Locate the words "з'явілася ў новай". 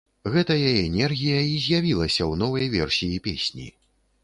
1.67-2.65